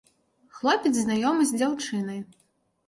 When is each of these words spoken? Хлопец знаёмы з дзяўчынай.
Хлопец 0.59 0.93
знаёмы 1.01 1.41
з 1.51 1.61
дзяўчынай. 1.61 2.19